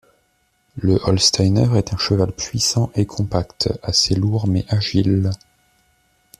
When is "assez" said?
3.83-4.15